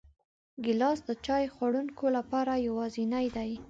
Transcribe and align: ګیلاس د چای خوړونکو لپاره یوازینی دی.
ګیلاس 0.63 0.99
د 1.07 1.09
چای 1.25 1.45
خوړونکو 1.53 2.05
لپاره 2.17 2.53
یوازینی 2.67 3.27
دی. 3.35 3.51